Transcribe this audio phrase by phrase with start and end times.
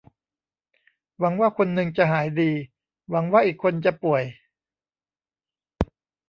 [1.19, 2.51] หวังว่าคนนึงจะหายดี
[3.09, 4.23] หวังว่าอีกคนจะป่วย